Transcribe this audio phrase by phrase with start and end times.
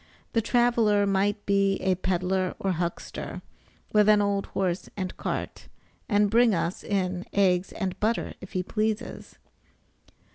[0.33, 3.43] The traveler might be a peddler or huckster,
[3.93, 5.67] with an old horse and cart,
[6.09, 9.37] and bring us in eggs and butter if he pleases.